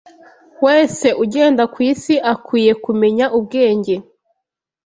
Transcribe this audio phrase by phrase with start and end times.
[0.65, 3.95] wese ugenda kwisi akwiye kumenya ubwenge